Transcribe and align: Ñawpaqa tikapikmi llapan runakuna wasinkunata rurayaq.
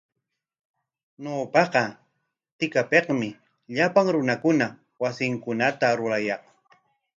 Ñawpaqa 1.23 1.81
tikapikmi 2.57 3.29
llapan 3.75 4.07
runakuna 4.15 4.67
wasinkunata 5.01 5.87
rurayaq. 5.97 6.41